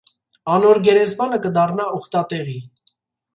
[0.53, 2.57] Անոր գերեզմանը կը դառնայ ուխտատեղի։